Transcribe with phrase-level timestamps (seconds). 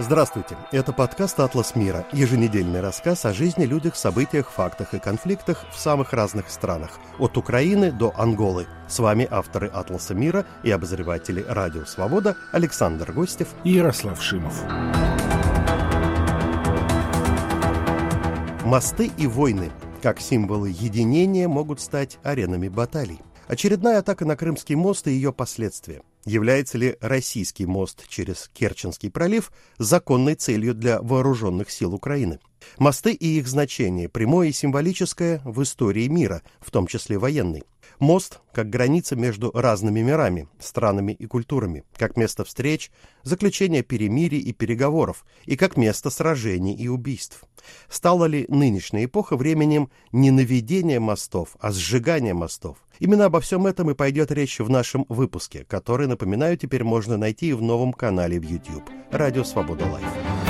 [0.00, 5.78] Здравствуйте, это подкаст «Атлас мира», еженедельный рассказ о жизни, людях, событиях, фактах и конфликтах в
[5.78, 8.66] самых разных странах, от Украины до Анголы.
[8.88, 14.54] С вами авторы «Атласа мира» и обозреватели «Радио Свобода» Александр Гостев и Ярослав Шимов.
[18.64, 19.70] Мосты и войны,
[20.00, 23.20] как символы единения, могут стать аренами баталий.
[23.48, 26.00] Очередная атака на Крымский мост и ее последствия.
[26.24, 32.40] Является ли российский мост через Керченский пролив законной целью для вооруженных сил Украины?
[32.78, 37.64] Мосты и их значение, прямое и символическое, в истории мира, в том числе военной.
[38.00, 42.90] Мост как граница между разными мирами, странами и культурами, как место встреч,
[43.22, 47.44] заключения перемирий и переговоров, и как место сражений и убийств.
[47.90, 52.78] Стала ли нынешняя эпоха временем не наведения мостов, а сжигания мостов?
[53.00, 57.52] Именно обо всем этом и пойдет речь в нашем выпуске, который, напоминаю, теперь можно найти
[57.52, 60.49] в новом канале в YouTube «Радио Свобода Live».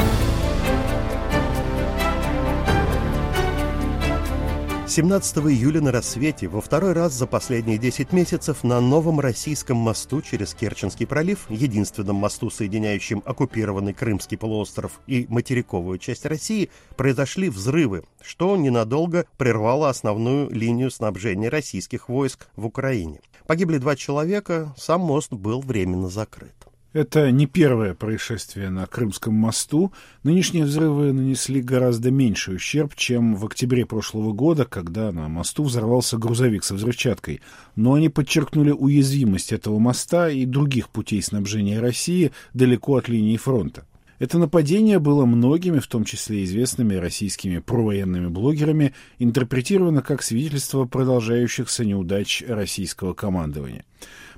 [4.90, 10.20] 17 июля на рассвете во второй раз за последние 10 месяцев на новом российском мосту
[10.20, 18.02] через Керченский пролив, единственном мосту, соединяющем оккупированный Крымский полуостров и материковую часть России, произошли взрывы,
[18.20, 23.20] что ненадолго прервало основную линию снабжения российских войск в Украине.
[23.46, 26.69] Погибли два человека, сам мост был временно закрыт.
[26.92, 29.92] Это не первое происшествие на Крымском мосту.
[30.24, 36.18] Нынешние взрывы нанесли гораздо меньший ущерб, чем в октябре прошлого года, когда на мосту взорвался
[36.18, 37.42] грузовик со взрывчаткой.
[37.76, 43.86] Но они подчеркнули уязвимость этого моста и других путей снабжения России далеко от линии фронта.
[44.18, 51.84] Это нападение было многими, в том числе известными российскими провоенными блогерами, интерпретировано как свидетельство продолжающихся
[51.84, 53.84] неудач российского командования.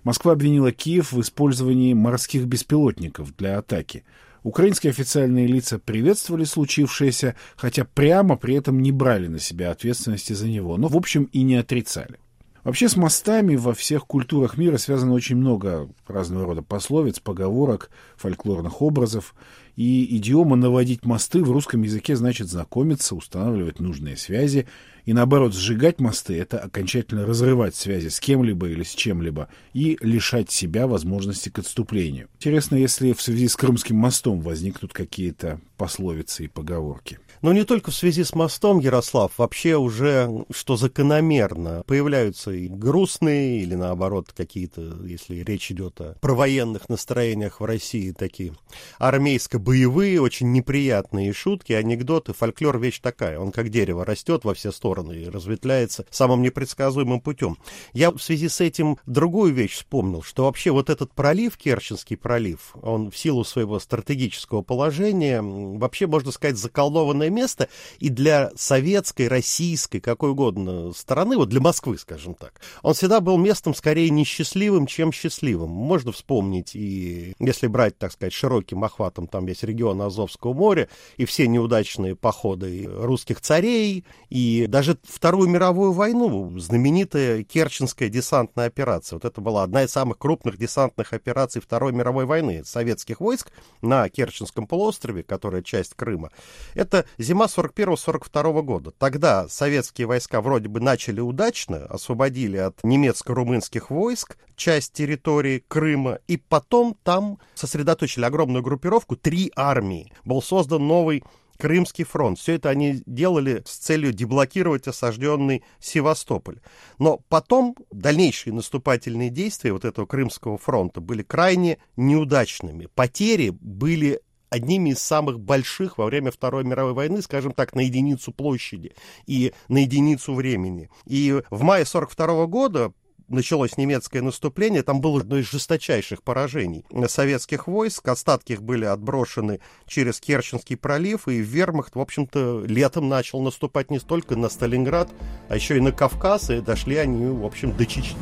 [0.05, 4.05] Москва обвинила Киев в использовании морских беспилотников для атаки.
[4.43, 10.49] Украинские официальные лица приветствовали случившееся, хотя прямо при этом не брали на себя ответственности за
[10.49, 12.19] него, но, в общем, и не отрицали.
[12.65, 18.83] Вообще с мостами во всех культурах мира связано очень много разного рода пословиц, поговорок, фольклорных
[18.83, 19.35] образов.
[19.77, 24.67] И идиома «наводить мосты» в русском языке значит знакомиться, устанавливать нужные связи
[25.05, 30.51] и наоборот, сжигать мосты— это окончательно разрывать связи с кем-либо или с чем-либо и лишать
[30.51, 32.29] себя возможности к отступлению.
[32.35, 37.19] Интересно, если в связи с Крымским мостом возникнут какие-то пословицы и поговорки.
[37.43, 43.63] Но не только в связи с мостом, Ярослав, вообще уже, что закономерно, появляются и грустные,
[43.63, 48.55] или наоборот, какие-то, если речь идет о провоенных настроениях в России, такие
[49.01, 52.33] армейско-боевые, очень неприятные шутки, анекдоты.
[52.33, 57.59] Фольклор вещь такая, он как дерево растет во все стороны и разветвляется самым непредсказуемым путем.
[57.93, 62.77] Я в связи с этим другую вещь вспомнил, что вообще вот этот пролив, Керченский пролив,
[62.83, 70.01] он в силу своего стратегического положения, вообще, можно сказать, заколдованное место и для советской, российской,
[70.01, 75.13] какой угодно стороны, вот для Москвы, скажем так, он всегда был местом скорее несчастливым, чем
[75.13, 75.71] счастливым.
[75.71, 81.25] Можно вспомнить и, если брать, так сказать, широким охватом там весь регион Азовского моря и
[81.25, 89.17] все неудачные походы русских царей, и даже Вторую мировую войну, знаменитая Керченская десантная операция.
[89.17, 93.51] Вот это была одна из самых крупных десантных операций Второй мировой войны советских войск
[93.81, 96.31] на Керченском полуострове, которая часть Крыма.
[96.75, 98.91] Это зима 41-42 года.
[98.93, 106.37] Тогда советские войска вроде бы начали удачно, освободили от немецко-румынских войск часть территории Крыма, и
[106.37, 110.13] потом там сосредоточили огромную группировку, три армии.
[110.25, 111.25] Был создан новый
[111.59, 112.41] Крымский фронт.
[112.41, 116.59] Все это они делали с целью деблокировать осажденный Севастополь.
[116.99, 122.89] Но потом дальнейшие наступательные действия вот этого Крымского фронта были крайне неудачными.
[122.95, 124.21] Потери были
[124.53, 128.95] одними из самых больших во время Второй мировой войны, скажем так, на единицу площади
[129.27, 130.91] и на единицу времени.
[131.07, 132.93] И в мае 42 года
[133.29, 139.61] началось немецкое наступление, там было одно из жесточайших поражений советских войск, остатки их были отброшены
[139.87, 145.09] через Керченский пролив, и вермахт, в общем-то, летом начал наступать не столько на Сталинград,
[145.49, 148.19] а еще и на Кавказ, и дошли они, в общем, до Чечни.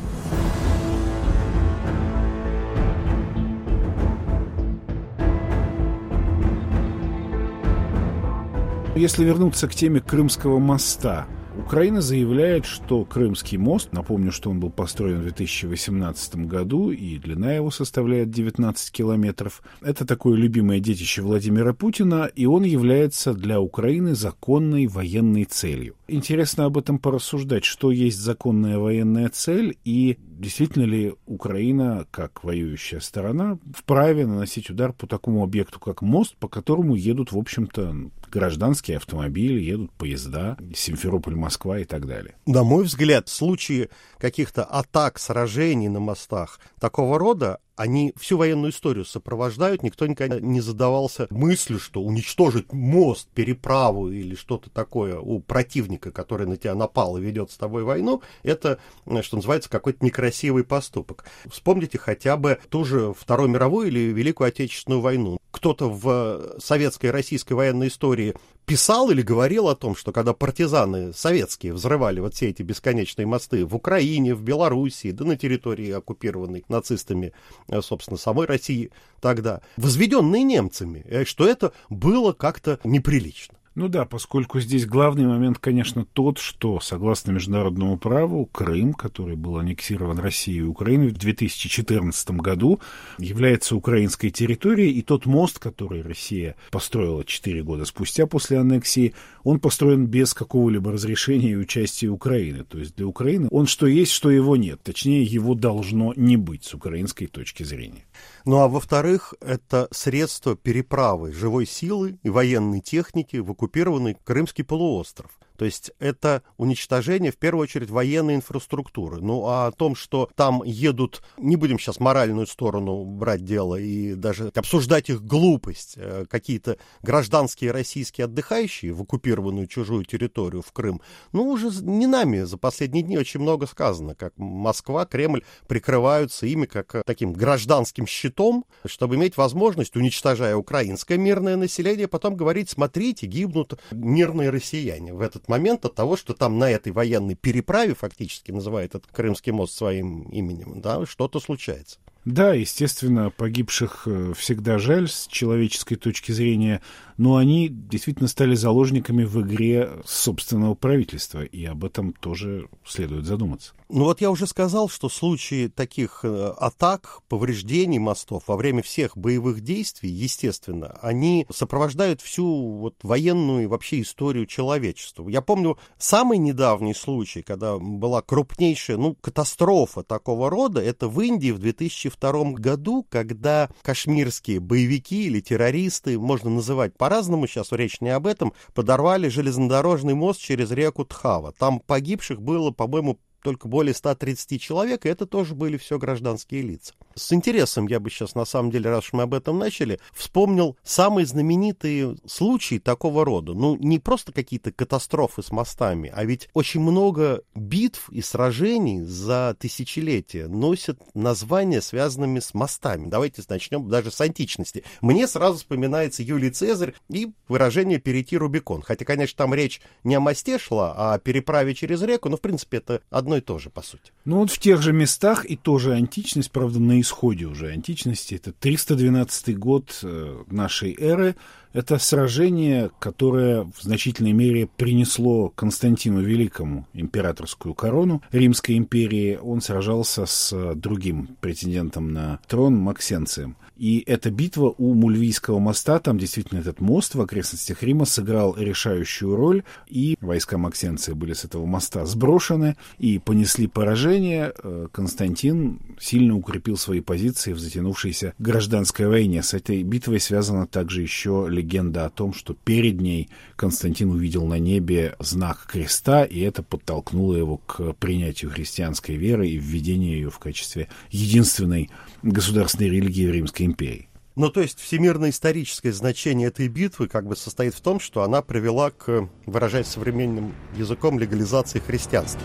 [8.95, 11.25] Если вернуться к теме Крымского моста,
[11.57, 17.53] Украина заявляет, что Крымский мост, напомню, что он был построен в 2018 году, и длина
[17.53, 24.13] его составляет 19 километров, это такое любимое детище Владимира Путина, и он является для Украины
[24.13, 25.95] законной военной целью.
[26.11, 32.99] Интересно об этом порассуждать, что есть законная военная цель и действительно ли Украина, как воюющая
[32.99, 37.95] сторона, вправе наносить удар по такому объекту, как мост, по которому едут, в общем-то,
[38.31, 42.35] гражданские автомобили, едут поезда, Симферополь, Москва и так далее.
[42.45, 48.71] На мой взгляд, в случае каких-то атак, сражений на мостах такого рода, они всю военную
[48.71, 55.39] историю сопровождают, никто никогда не задавался мыслью, что уничтожить мост, переправу или что-то такое у
[55.39, 58.77] противника, который на тебя напал и ведет с тобой войну, это,
[59.21, 61.25] что называется, какой-то некрасивый поступок.
[61.49, 65.39] Вспомните хотя бы ту же Вторую мировую или Великую Отечественную войну.
[65.49, 68.35] Кто-то в советской российской военной истории
[68.71, 73.65] писал или говорил о том, что когда партизаны советские взрывали вот все эти бесконечные мосты
[73.65, 77.33] в Украине, в Белоруссии, да на территории, оккупированной нацистами,
[77.67, 83.57] э, собственно, самой России тогда, возведенные немцами, э, что это было как-то неприлично.
[83.73, 89.57] Ну да, поскольку здесь главный момент, конечно, тот, что, согласно международному праву, Крым, который был
[89.57, 92.81] аннексирован Россией и Украиной в 2014 году,
[93.17, 99.13] является украинской территорией, и тот мост, который Россия построила 4 года спустя после аннексии,
[99.45, 102.65] он построен без какого-либо разрешения и участия Украины.
[102.65, 104.81] То есть для Украины он что есть, что его нет.
[104.83, 108.03] Точнее, его должно не быть с украинской точки зрения.
[108.45, 115.31] Ну а во-вторых, это средство переправы живой силы и военной техники в оккупированный Крымский полуостров.
[115.61, 119.21] То есть это уничтожение, в первую очередь, военной инфраструктуры.
[119.21, 124.15] Ну, а о том, что там едут, не будем сейчас моральную сторону брать дело и
[124.15, 130.99] даже обсуждать их глупость, э, какие-то гражданские российские отдыхающие в оккупированную чужую территорию, в Крым,
[131.31, 136.65] ну, уже не нами за последние дни очень много сказано, как Москва, Кремль прикрываются ими
[136.65, 143.79] как таким гражданским щитом, чтобы иметь возможность, уничтожая украинское мирное население, потом говорить, смотрите, гибнут
[143.91, 148.95] мирные россияне в этот момент от того, что там на этой военной переправе, фактически называют
[148.95, 151.99] этот Крымский мост своим именем, да, что-то случается.
[152.25, 156.81] Да, естественно, погибших э, всегда жаль с человеческой точки зрения,
[157.17, 163.73] но они действительно стали заложниками в игре собственного правительства, и об этом тоже следует задуматься.
[163.89, 169.17] Ну вот я уже сказал, что случаи таких э, атак, повреждений мостов во время всех
[169.17, 175.27] боевых действий, естественно, они сопровождают всю вот военную и вообще историю человечества.
[175.27, 181.51] Я помню самый недавний случай, когда была крупнейшая, ну, катастрофа такого рода, это в Индии
[181.51, 188.27] в 2002 году, когда кашмирские боевики или террористы, можно называть по-разному, сейчас речь не об
[188.27, 191.51] этом, подорвали железнодорожный мост через реку Тхава.
[191.53, 196.93] Там погибших было, по-моему, только более 130 человек, и это тоже были все гражданские лица.
[197.15, 200.77] С интересом я бы сейчас, на самом деле, раз уж мы об этом начали, вспомнил
[200.83, 203.53] самые знаменитые случаи такого рода.
[203.53, 209.55] Ну, не просто какие-то катастрофы с мостами, а ведь очень много битв и сражений за
[209.59, 213.09] тысячелетия носят названия, связанными с мостами.
[213.09, 214.83] Давайте начнем даже с античности.
[215.01, 218.81] Мне сразу вспоминается Юлий Цезарь и выражение «перейти Рубикон».
[218.81, 222.41] Хотя, конечно, там речь не о мосте шла, а о переправе через реку, но, в
[222.41, 224.11] принципе, это одно и то же, по сути.
[224.25, 228.35] Ну, вот в тех же местах и тоже античность, правда, на исходе уже античности.
[228.35, 231.35] Это 312 год э, нашей эры.
[231.73, 239.39] Это сражение, которое в значительной мере принесло Константину Великому императорскую корону Римской империи.
[239.41, 243.55] Он сражался с другим претендентом на трон Максенцием.
[243.81, 249.35] И эта битва у Мульвийского моста, там действительно этот мост в окрестностях Рима сыграл решающую
[249.35, 254.53] роль, и войска Максенция были с этого моста сброшены и понесли поражение.
[254.63, 259.41] Э, Константин сильно укрепил свои позиции в затянувшейся гражданской войне.
[259.41, 264.59] С этой битвой связана также еще легенда о том, что перед ней Константин увидел на
[264.59, 270.39] небе знак креста, и это подтолкнуло его к принятию христианской веры и введению ее в
[270.39, 271.89] качестве единственной
[272.23, 274.07] государственной религии в Римской империи.
[274.35, 278.89] Ну, то есть всемирно-историческое значение этой битвы как бы состоит в том, что она привела
[278.89, 282.41] к, выражаясь современным языком, легализации христианства.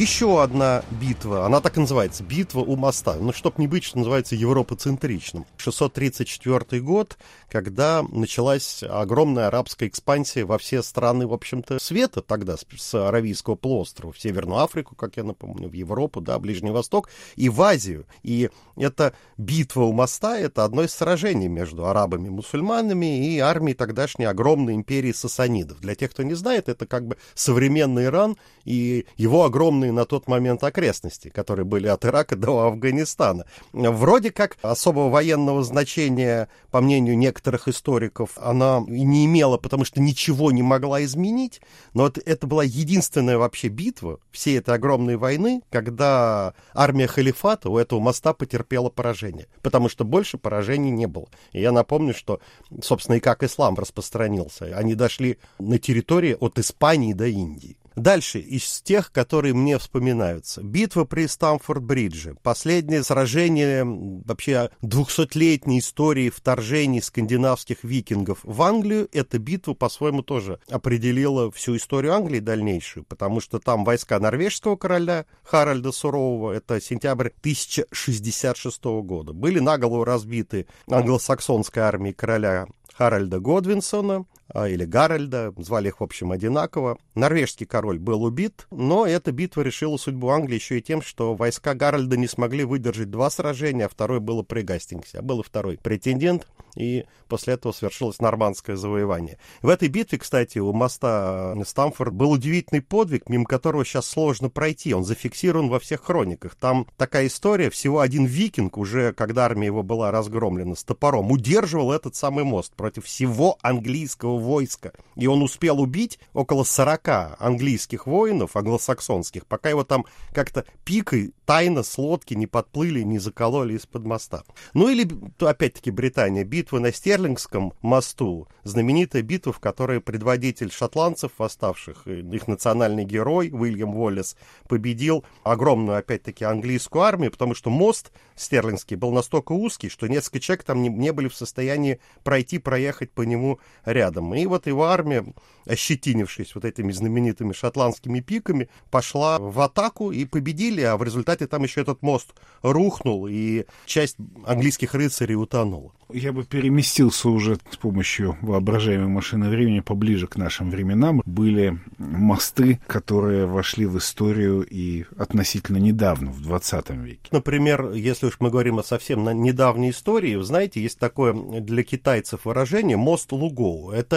[0.00, 3.16] Еще одна битва, она так и называется, битва у моста.
[3.20, 5.44] Ну, чтоб не быть, что называется, европоцентричным.
[5.58, 7.18] 634 год,
[7.50, 14.14] когда началась огромная арабская экспансия во все страны, в общем-то, света тогда, с Аравийского полуострова,
[14.14, 18.06] в Северную Африку, как я напомню, в Европу, да, Ближний Восток и в Азию.
[18.22, 24.24] И эта битва у моста, это одно из сражений между арабами мусульманами и армией тогдашней
[24.24, 25.78] огромной империи сасанидов.
[25.80, 30.28] Для тех, кто не знает, это как бы современный Иран и его огромные на тот
[30.28, 33.46] момент окрестности, которые были от Ирака до Афганистана.
[33.72, 40.52] Вроде как особого военного значения, по мнению некоторых историков, она не имела, потому что ничего
[40.52, 41.60] не могла изменить,
[41.94, 47.78] но это, это была единственная вообще битва всей этой огромной войны, когда армия халифата у
[47.78, 51.28] этого моста потерпела поражение, потому что больше поражений не было.
[51.52, 52.40] И я напомню, что,
[52.82, 54.76] собственно, и как ислам распространился.
[54.76, 57.76] Они дошли на территории от Испании до Индии.
[57.96, 60.62] Дальше, из тех, которые мне вспоминаются.
[60.62, 62.36] Битва при Стамфорд-Бридже.
[62.42, 69.08] Последнее сражение вообще двухсотлетней истории вторжений скандинавских викингов в Англию.
[69.12, 75.26] Эта битва, по-своему, тоже определила всю историю Англии дальнейшую, потому что там войска норвежского короля
[75.42, 84.84] Харальда Сурового, это сентябрь 1066 года, были наголову разбиты англосаксонской армией короля Харальда Годвинсона, или
[84.84, 86.98] Гарольда, звали их, в общем, одинаково.
[87.14, 91.74] Норвежский король был убит, но эта битва решила судьбу Англии еще и тем, что войска
[91.74, 95.18] Гарольда не смогли выдержать два сражения, а второе было при Гастингсе.
[95.18, 99.38] А был и второй претендент, и после этого свершилось нормандское завоевание.
[99.62, 104.94] В этой битве, кстати, у моста Стамфорд был удивительный подвиг, мимо которого сейчас сложно пройти.
[104.94, 106.54] Он зафиксирован во всех хрониках.
[106.56, 111.92] Там такая история, всего один викинг, уже когда армия его была разгромлена с топором, удерживал
[111.92, 114.92] этот самый мост против всего английского войска.
[115.16, 121.82] И он успел убить около 40 английских воинов, англосаксонских, пока его там как-то пикой тайно
[121.82, 124.44] с лодки не подплыли, не закололи из-под моста.
[124.72, 125.08] Ну или,
[125.40, 126.44] опять-таки, Британия.
[126.44, 128.48] Битва на Стерлингском мосту.
[128.62, 134.36] Знаменитая битва, в которой предводитель шотландцев восставших, их национальный герой Уильям Уоллес,
[134.68, 140.64] победил огромную, опять-таки, английскую армию, потому что мост Стерлингский был настолько узкий, что несколько человек
[140.64, 144.29] там не, не были в состоянии пройти, проехать по нему рядом.
[144.34, 145.24] И вот его армия,
[145.66, 151.62] ощетинившись вот этими знаменитыми шотландскими пиками, пошла в атаку и победили, а в результате там
[151.62, 155.92] еще этот мост рухнул, и часть английских рыцарей утонула.
[156.12, 161.22] Я бы переместился уже с помощью воображаемой машины времени поближе к нашим временам.
[161.24, 167.28] Были мосты, которые вошли в историю и относительно недавно, в 20 веке.
[167.30, 172.44] Например, если уж мы говорим о совсем недавней истории, вы знаете, есть такое для китайцев
[172.44, 173.90] выражение «мост Лугоу».
[173.90, 174.09] Это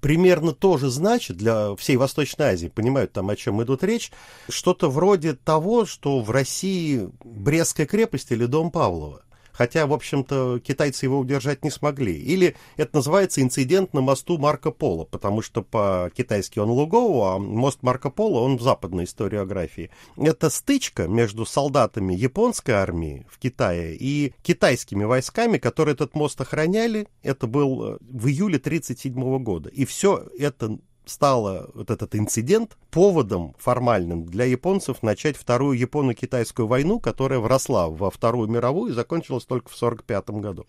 [0.00, 4.12] примерно тоже значит для всей Восточной Азии, понимают там, о чем идут речь,
[4.48, 9.22] что-то вроде того, что в России Брестская крепость или Дом Павлова
[9.56, 12.16] хотя, в общем-то, китайцы его удержать не смогли.
[12.16, 17.82] Или это называется инцидент на мосту Марко Поло, потому что по-китайски он Лугоу, а мост
[17.82, 19.90] Марко Поло, он в западной историографии.
[20.16, 27.08] Это стычка между солдатами японской армии в Китае и китайскими войсками, которые этот мост охраняли.
[27.22, 29.68] Это был э, в июле 1937 года.
[29.70, 37.00] И все это стало вот этот инцидент поводом формальным для японцев начать вторую японо-китайскую войну,
[37.00, 40.66] которая вросла во Вторую мировую и закончилась только в 1945 году.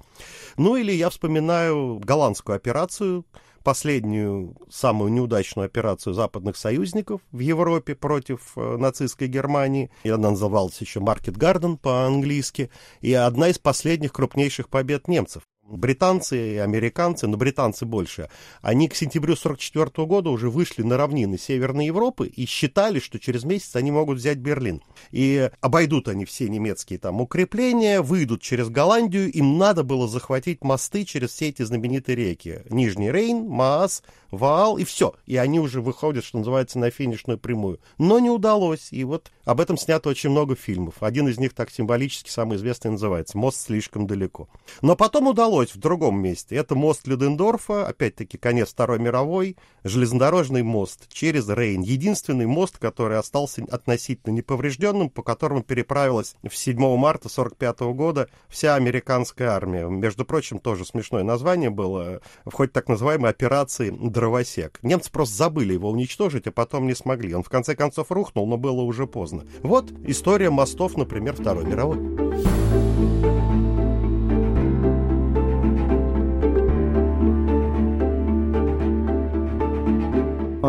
[0.55, 3.25] Ну или я вспоминаю голландскую операцию,
[3.67, 9.91] последнюю, самую неудачную операцию западных союзников в Европе против э, нацистской Германии.
[10.03, 12.69] И она называлась еще Маркет Гарден по-английски.
[13.01, 18.29] И одна из последних крупнейших побед немцев британцы и американцы, но британцы больше,
[18.61, 23.43] они к сентябрю 1944 года уже вышли на равнины Северной Европы и считали, что через
[23.43, 24.81] месяц они могут взять Берлин.
[25.11, 31.03] И обойдут они все немецкие там укрепления, выйдут через Голландию, им надо было захватить мосты
[31.03, 32.61] через все эти знаменитые реки.
[32.69, 35.15] Нижний Рейн, Маас, Ваал и все.
[35.25, 37.79] И они уже выходят, что называется, на финишную прямую.
[37.97, 38.89] Но не удалось.
[38.91, 40.95] И вот об этом снято очень много фильмов.
[41.01, 44.49] Один из них так символически, самый известный, называется «Мост слишком далеко».
[44.81, 46.55] Но потом удалось в другом месте.
[46.55, 51.81] Это мост Людендорфа, опять-таки конец Второй мировой, железнодорожный мост через Рейн.
[51.81, 58.75] Единственный мост, который остался относительно неповрежденным, по которому переправилась в 7 марта 1945 года вся
[58.75, 59.87] американская армия.
[59.87, 64.79] Между прочим, тоже смешное название было в ходе так называемой операции дровосек.
[64.83, 67.33] Немцы просто забыли его уничтожить, а потом не смогли.
[67.33, 69.43] Он в конце концов рухнул, но было уже поздно.
[69.63, 72.26] Вот история мостов, например, Второй мировой.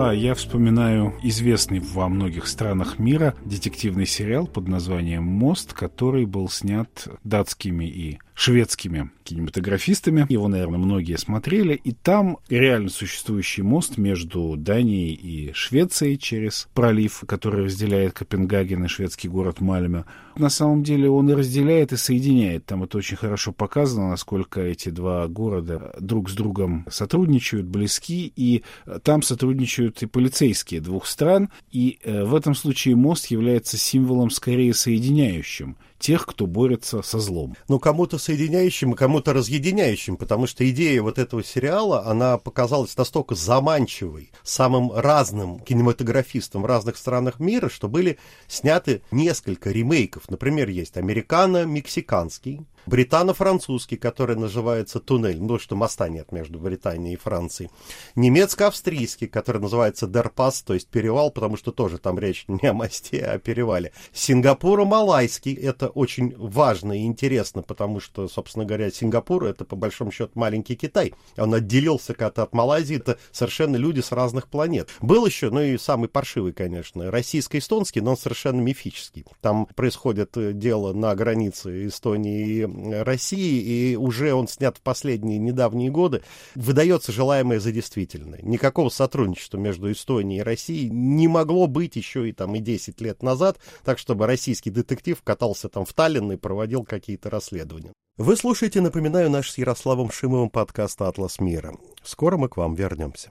[0.01, 6.49] А я вспоминаю известный во многих странах мира детективный сериал под названием «Мост», который был
[6.49, 6.89] снят
[7.25, 10.25] датскими и шведскими кинематографистами.
[10.29, 11.75] Его, наверное, многие смотрели.
[11.75, 18.89] И там реально существующий мост между Данией и Швецией через пролив, который разделяет Копенгаген и
[18.89, 20.05] шведский город Мальме.
[20.37, 22.65] На самом деле он и разделяет, и соединяет.
[22.65, 28.63] Там это очень хорошо показано, насколько эти два города друг с другом сотрудничают, близки, и
[29.03, 31.49] там сотрудничают и полицейские двух стран.
[31.73, 37.57] И э, в этом случае мост является символом скорее соединяющим тех, кто борется со злом.
[37.69, 44.31] Ну, кому-то соединяющим, кому-то разъединяющим, потому что идея вот этого сериала, она показалась настолько заманчивой
[44.43, 50.31] самым разным кинематографистам в разных странах мира, что были сняты несколько ремейков.
[50.31, 57.71] Например, есть американо-мексиканский, британо-французский, который называется «Туннель», ну, что моста нет между Британией и Францией,
[58.17, 63.25] немецко-австрийский, который называется «Дерпас», то есть перевал, потому что тоже там речь не о мосте,
[63.25, 63.93] а о перевале.
[64.13, 70.33] Сингапуро-малайский, это очень важно и интересно, потому что, собственно говоря, Сингапур— это, по большому счету,
[70.35, 71.15] маленький Китай.
[71.37, 74.89] Он отделился как-то от Малайзии, это совершенно люди с разных планет.
[75.01, 79.27] Был еще, ну и самый паршивый, конечно, российско-эстонский, но он совершенно мифический.
[79.41, 85.39] Там происходит э, дело на границе Эстонии и России, и уже он снят в последние
[85.39, 86.23] недавние годы,
[86.55, 88.41] выдается желаемое за действительное.
[88.43, 93.23] Никакого сотрудничества между Эстонией и Россией не могло быть еще и там и 10 лет
[93.23, 97.93] назад, так чтобы российский детектив катался там в Таллин и проводил какие-то расследования.
[98.17, 101.77] Вы слушаете, напоминаю, наш с Ярославом Шимовым подкаст «Атлас мира».
[102.03, 103.31] Скоро мы к вам вернемся.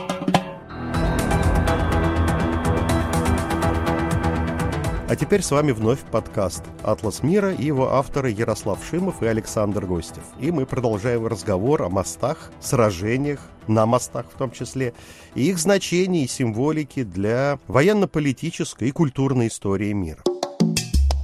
[5.11, 9.85] А теперь с вами вновь подкаст «Атлас мира» и его авторы Ярослав Шимов и Александр
[9.85, 10.23] Гостев.
[10.39, 14.93] И мы продолжаем разговор о мостах, сражениях, на мостах в том числе,
[15.35, 20.23] и их значении и символике для военно-политической и культурной истории мира.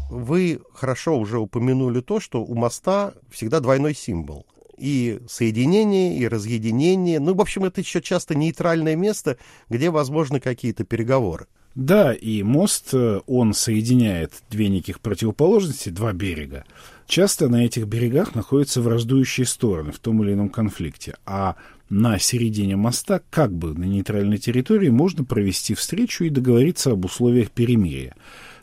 [0.10, 4.46] Вы хорошо уже упомянули то, что у моста всегда двойной символ
[4.77, 7.22] и соединение, и разъединение.
[7.22, 9.38] Ну, в общем, это еще часто нейтральное место,
[9.70, 11.48] где возможны какие-то переговоры.
[11.78, 16.64] Да, и мост, э, он соединяет две неких противоположности, два берега.
[17.06, 21.56] Часто на этих берегах находятся враждующие стороны в том или ином конфликте, а
[21.92, 27.52] на середине моста, как бы на нейтральной территории, можно провести встречу и договориться об условиях
[27.52, 28.16] перемирия.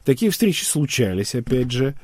[0.04, 1.94] Такие встречи случались, опять же,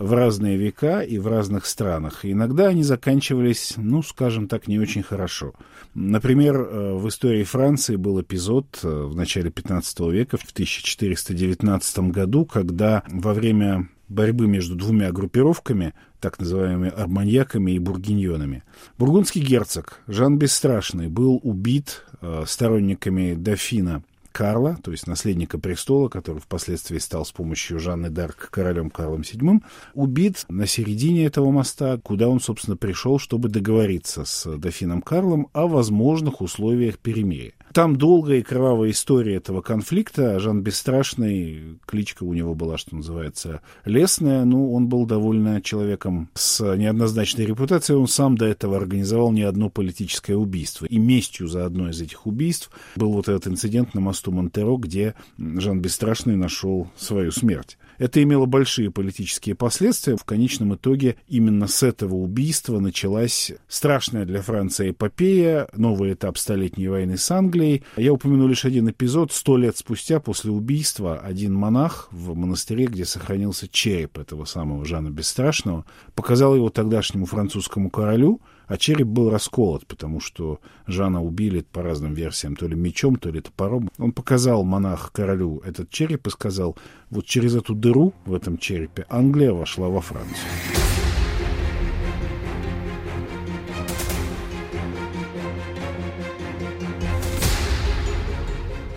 [0.00, 2.20] в разные века и в разных странах.
[2.24, 5.52] Иногда они заканчивались, ну, скажем так, не очень хорошо.
[5.94, 12.46] Например, э, в истории Франции был эпизод э, в начале 15 века, в 1419 году,
[12.46, 18.64] когда во время борьбы между двумя группировками, так называемыми арманьяками и бургиньонами.
[18.96, 26.38] Бургундский герцог Жан Бесстрашный был убит э, сторонниками дофина Карла, то есть наследника престола, который
[26.38, 29.60] впоследствии стал с помощью Жанны Дарк королем Карлом VII,
[29.94, 35.66] убит на середине этого моста, куда он, собственно, пришел, чтобы договориться с дофином Карлом о
[35.66, 37.52] возможных условиях перемирия.
[37.72, 40.40] Там долгая и кровавая история этого конфликта.
[40.40, 44.44] Жан Бесстрашный, кличка у него была, что называется, Лесная.
[44.44, 47.98] Ну, он был довольно человеком с неоднозначной репутацией.
[47.98, 50.86] Он сам до этого организовал не одно политическое убийство.
[50.86, 55.14] И местью за одно из этих убийств был вот этот инцидент на мосту Монтеро, где
[55.38, 57.78] Жан Бесстрашный нашел свою смерть.
[57.98, 60.16] Это имело большие политические последствия.
[60.16, 66.88] В конечном итоге именно с этого убийства началась страшная для Франции эпопея, новый этап Столетней
[66.88, 67.82] войны с Англией.
[67.96, 69.32] Я упомяну лишь один эпизод.
[69.32, 75.10] Сто лет спустя после убийства один монах в монастыре, где сохранился череп этого самого Жана
[75.10, 81.82] Бесстрашного, показал его тогдашнему французскому королю, а череп был расколот, потому что Жана убили по
[81.82, 83.90] разным версиям, то ли мечом, то ли топором.
[83.98, 86.78] Он показал монах королю этот череп и сказал,
[87.10, 90.36] вот через эту дыру в этом черепе Англия вошла во Францию.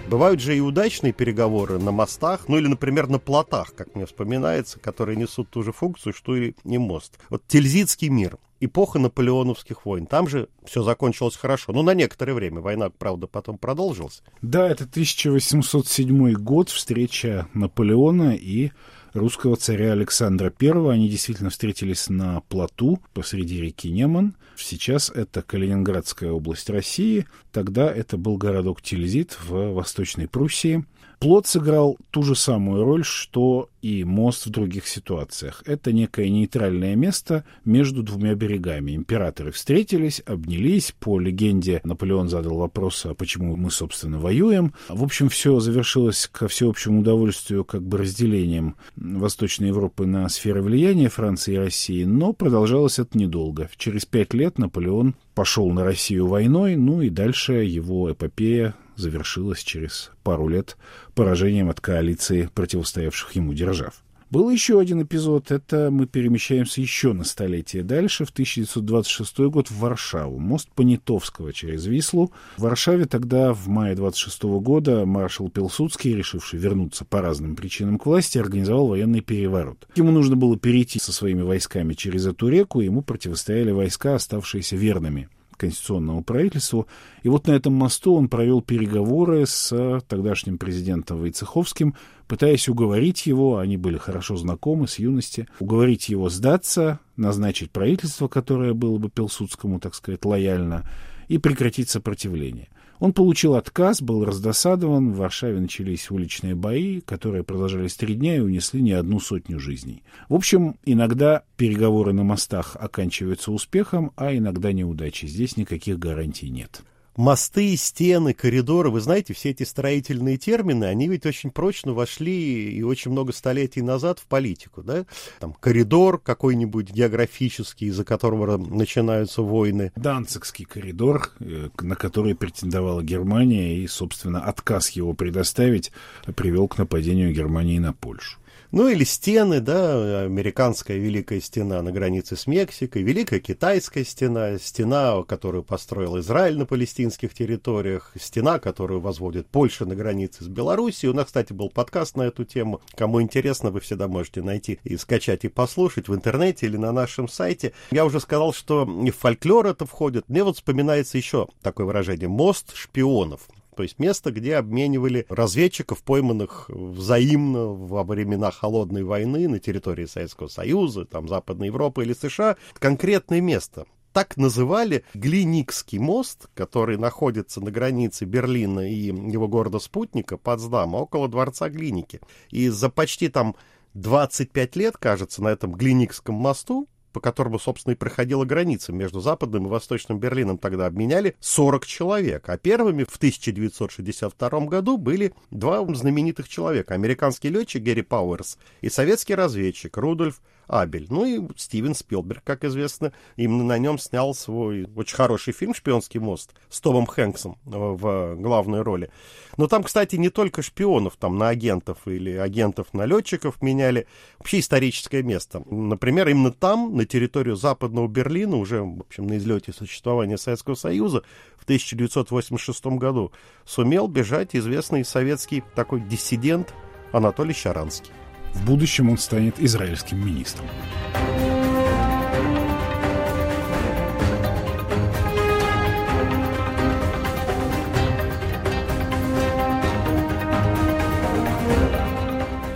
[0.08, 4.78] Бывают же и удачные переговоры на мостах, ну или, например, на плотах, как мне вспоминается,
[4.78, 7.18] которые несут ту же функцию, что и не мост.
[7.30, 10.06] Вот Тильзитский мир эпоха наполеоновских войн.
[10.06, 11.74] Там же все закончилось хорошо.
[11.74, 12.62] Ну, на некоторое время.
[12.62, 14.22] Война, правда, потом продолжилась.
[14.42, 18.72] Да, это 1807 год, встреча Наполеона и
[19.14, 20.92] русского царя Александра I.
[20.92, 24.36] Они действительно встретились на плоту посреди реки Неман.
[24.56, 27.26] Сейчас это Калининградская область России.
[27.52, 30.86] Тогда это был городок Тильзит в Восточной Пруссии.
[31.24, 35.64] Плот сыграл ту же самую роль, что и мост в других ситуациях.
[35.66, 38.94] Это некое нейтральное место между двумя берегами.
[38.94, 40.94] Императоры встретились, обнялись.
[41.00, 44.74] По легенде Наполеон задал вопрос, а почему мы, собственно, воюем.
[44.90, 51.08] В общем, все завершилось ко всеобщему удовольствию как бы разделением Восточной Европы на сферы влияния
[51.08, 53.70] Франции и России, но продолжалось это недолго.
[53.78, 60.12] Через пять лет Наполеон пошел на Россию войной, ну и дальше его эпопея завершилась через
[60.24, 60.78] пару лет
[61.16, 64.04] поражением от коалиции противостоявших ему держав.
[64.34, 65.52] Был еще один эпизод.
[65.52, 70.40] Это мы перемещаемся еще на столетие дальше, в 1926 год в Варшаву.
[70.40, 72.32] Мост Понятовского через Вислу.
[72.58, 78.08] В Варшаве тогда, в мае 26 года, маршал Пилсудский, решивший вернуться по разным причинам к
[78.08, 79.88] власти, организовал военный переворот.
[79.96, 84.76] Ему нужно было перейти со своими войсками через эту реку, и ему противостояли войска, оставшиеся
[84.76, 85.30] верными
[85.64, 86.88] конституционному правительству.
[87.24, 91.96] И вот на этом мосту он провел переговоры с тогдашним президентом Войцеховским,
[92.28, 98.74] пытаясь уговорить его, они были хорошо знакомы с юности, уговорить его сдаться, назначить правительство, которое
[98.74, 100.86] было бы Пилсудскому, так сказать, лояльно,
[101.30, 102.68] и прекратить сопротивление.
[103.00, 108.40] Он получил отказ, был раздосадован, в Варшаве начались уличные бои, которые продолжались три дня и
[108.40, 110.04] унесли не одну сотню жизней.
[110.30, 115.28] В общем, иногда переговоры на мостах оканчиваются успехом, а иногда неудачей.
[115.28, 116.84] Здесь никаких гарантий нет
[117.16, 122.84] мосты, стены, коридоры, вы знаете, все эти строительные термины, они ведь очень прочно вошли и
[122.84, 125.06] очень много столетий назад в политику, да?
[125.40, 129.92] Там коридор какой-нибудь географический, из-за которого начинаются войны.
[129.96, 135.92] Данцикский коридор, э, на который претендовала Германия, и, собственно, отказ его предоставить
[136.36, 138.40] привел к нападению Германии на Польшу.
[138.74, 145.22] Ну или стены, да, американская Великая Стена на границе с Мексикой, Великая Китайская Стена, стена,
[145.28, 151.12] которую построил Израиль на палестинских территориях, стена, которую возводит Польша на границе с Белоруссией.
[151.12, 152.82] У нас, кстати, был подкаст на эту тему.
[152.96, 157.28] Кому интересно, вы всегда можете найти и скачать и послушать в интернете или на нашем
[157.28, 157.74] сайте.
[157.92, 160.30] Я уже сказал, что в фольклор это входит.
[160.30, 163.48] Мне вот вспоминается еще такое выражение «мост шпионов».
[163.74, 170.48] То есть место, где обменивали разведчиков, пойманных взаимно во времена Холодной войны на территории Советского
[170.48, 172.58] Союза, там Западной Европы или США.
[172.80, 180.98] Конкретное место так называли Глиникский мост, который находится на границе Берлина и его города-спутника Потсдама,
[180.98, 182.22] около дворца Глиники.
[182.50, 183.56] И за почти там
[183.96, 189.68] 25 лет, кажется, на этом Глиникском мосту по которому, собственно, и проходила граница между Западным
[189.68, 192.50] и Восточным Берлином, тогда обменяли 40 человек.
[192.50, 196.96] А первыми в 1962 году были два знаменитых человека.
[196.96, 201.08] Американский летчик Гэри Пауэрс и советский разведчик Рудольф Абель.
[201.10, 206.20] Ну и Стивен Спилберг, как известно, именно на нем снял свой очень хороший фильм «Шпионский
[206.20, 209.10] мост» с Томом Хэнксом в главной роли.
[209.58, 214.08] Но там, кстати, не только шпионов там на агентов или агентов на летчиков меняли,
[214.40, 215.64] вообще историческое место.
[215.70, 221.24] Например, именно там, на территорию Западного Берлина, уже, в общем, на излете существования Советского Союза,
[221.58, 223.32] в 1986 году
[223.66, 226.74] сумел бежать известный советский такой диссидент
[227.12, 228.12] Анатолий Щаранский.
[228.54, 230.68] В будущем он станет израильским министром.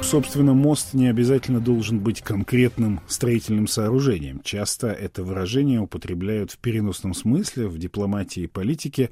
[0.02, 4.40] Собственно, мост не обязательно должен быть конкретным строительным сооружением.
[4.42, 9.10] Часто это выражение употребляют в переносном смысле в дипломатии и политике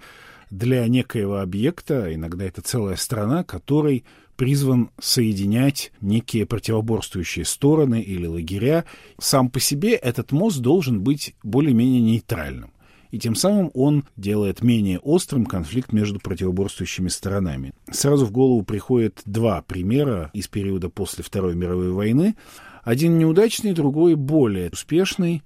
[0.50, 8.86] для некоего объекта, иногда это целая страна, который призван соединять некие противоборствующие стороны или лагеря.
[9.20, 12.72] Сам по себе этот мост должен быть более-менее нейтральным.
[13.12, 17.74] И тем самым он делает менее острым конфликт между противоборствующими сторонами.
[17.90, 22.36] Сразу в голову приходят два примера из периода после Второй мировой войны.
[22.84, 25.44] Один неудачный, другой более успешный.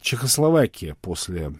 [0.00, 1.52] Чехословакия после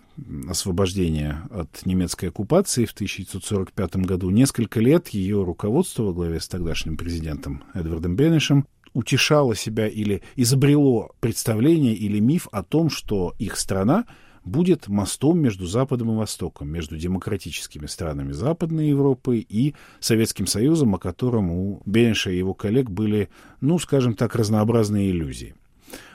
[0.49, 6.97] освобождения от немецкой оккупации в 1945 году несколько лет ее руководство во главе с тогдашним
[6.97, 14.07] президентом Эдвардом Бенешем утешало себя или изобрело представление или миф о том, что их страна
[14.45, 20.99] будет мостом между Западом и Востоком, между демократическими странами Западной Европы и Советским Союзом, о
[20.99, 23.29] котором у Бенеша и его коллег были,
[23.61, 25.55] ну, скажем так, разнообразные иллюзии.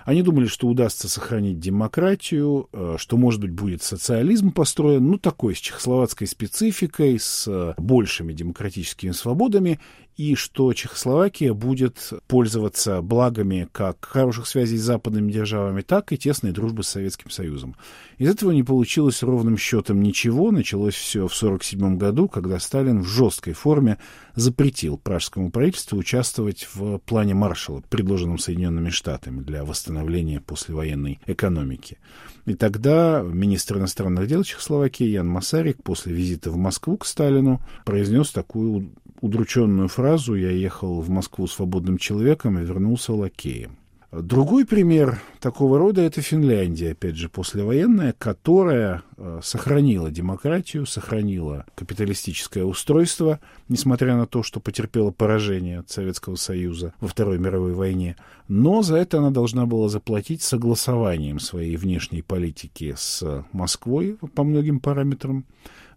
[0.05, 5.55] Они думали, что удастся сохранить демократию, э, что, может быть, будет социализм построен, ну, такой,
[5.55, 9.79] с чехословацкой спецификой, с большими демократическими свободами,
[10.17, 16.51] и что Чехословакия будет пользоваться благами как хороших связей с западными державами, так и тесной
[16.51, 17.75] дружбы с Советским Союзом.
[18.17, 20.51] Из этого не получилось ровным счетом ничего.
[20.51, 23.97] Началось все в 1947 году, когда Сталин в жесткой форме
[24.35, 31.97] запретил пражскому правительству участвовать в плане Маршалла, предложенном Соединенными Штатами для восстановления послевоенной экономики.
[32.45, 38.31] И тогда министр иностранных дел Чехословакии Ян Масарик после визита в Москву к Сталину произнес
[38.31, 43.77] такую удрученную фразу «Я ехал в Москву свободным человеком и вернулся лакеем».
[44.21, 52.63] Другой пример такого рода– это Финляндия, опять же, послевоенная, которая э, сохранила демократию, сохранила капиталистическое
[52.63, 58.15] устройство, несмотря на то, что потерпела поражение от Советского Союза во Второй мировой войне.
[58.47, 64.79] Но за это она должна была заплатить согласованием своей внешней политики с Москвой по многим
[64.79, 65.45] параметрам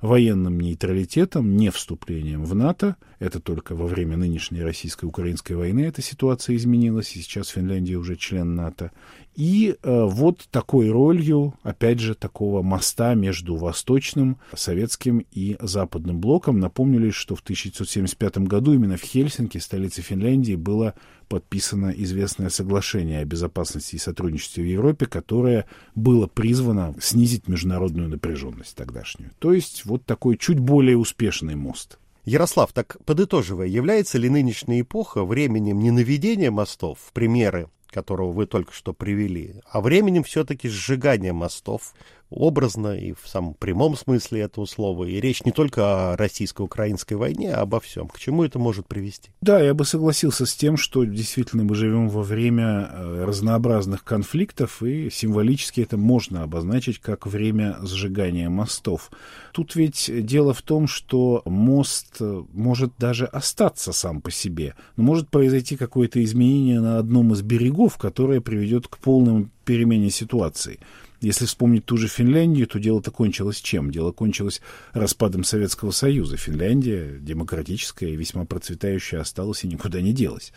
[0.00, 2.96] военным нейтралитетом, не вступлением в НАТО.
[3.18, 8.54] Это только во время нынешней российско-украинской войны эта ситуация изменилась, и сейчас Финляндия уже член
[8.54, 8.92] НАТО.
[9.34, 16.60] И э, вот такой ролью, опять же, такого моста между Восточным, Советским и Западным блоком.
[16.60, 20.94] Напомнили, что в 1975 году именно в Хельсинки, столице Финляндии, было
[21.28, 28.76] подписано известное соглашение о безопасности и сотрудничестве в Европе, которое было призвано снизить международную напряженность
[28.76, 29.32] тогдашнюю.
[29.38, 31.98] То есть вот такой чуть более успешный мост.
[32.28, 38.74] Ярослав, так подытоживая, является ли нынешняя эпоха временем не наведения мостов, примеры которого вы только
[38.74, 41.94] что привели, а временем все-таки сжигания мостов,
[42.30, 45.04] образно и в самом прямом смысле этого слова.
[45.04, 48.08] И речь не только о российско-украинской войне, а обо всем.
[48.08, 49.30] К чему это может привести?
[49.40, 54.82] Да, я бы согласился с тем, что действительно мы живем во время э, разнообразных конфликтов,
[54.82, 59.10] и символически это можно обозначить как время сжигания мостов.
[59.52, 65.04] Тут ведь дело в том, что мост э, может даже остаться сам по себе, но
[65.04, 70.78] может произойти какое-то изменение на одном из берегов, которое приведет к полному перемене ситуации.
[71.20, 73.90] Если вспомнить ту же Финляндию, то дело-то кончилось чем?
[73.90, 74.60] Дело кончилось
[74.92, 76.36] распадом Советского Союза.
[76.36, 80.52] Финляндия, демократическая и весьма процветающая, осталась и никуда не делась.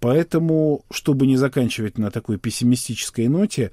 [0.00, 3.70] Поэтому, чтобы не заканчивать на такой пессимистической ноте,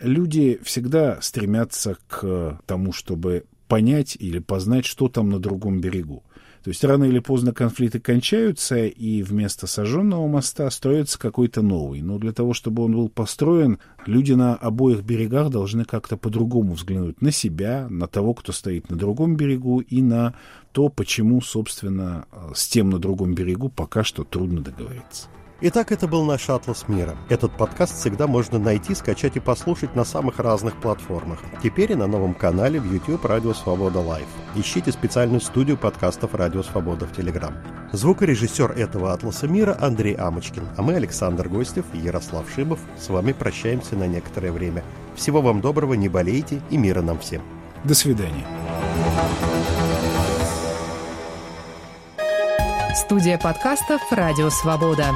[0.00, 6.24] люди всегда стремятся к тому, чтобы понять или познать, что там на другом берегу.
[6.66, 12.02] То есть рано или поздно конфликты кончаются, и вместо сожженного моста строится какой-то новый.
[12.02, 17.22] Но для того, чтобы он был построен, люди на обоих берегах должны как-то по-другому взглянуть
[17.22, 20.34] на себя, на того, кто стоит на другом берегу, и на
[20.72, 25.28] то, почему, собственно, с тем на другом берегу пока что трудно договориться.
[25.62, 27.16] Итак, это был наш «Атлас мира».
[27.30, 31.38] Этот подкаст всегда можно найти, скачать и послушать на самых разных платформах.
[31.62, 34.26] Теперь и на новом канале в YouTube «Радио Свобода Лайв».
[34.54, 37.54] Ищите специальную студию подкастов «Радио Свобода» в Телеграм.
[37.92, 43.32] Звукорежиссер этого «Атласа мира» Андрей Амочкин, а мы, Александр Гостев и Ярослав Шибов, с вами
[43.32, 44.84] прощаемся на некоторое время.
[45.14, 47.40] Всего вам доброго, не болейте и мира нам всем.
[47.82, 48.46] До свидания.
[52.94, 55.12] Студия подкастов «Радио Свобода».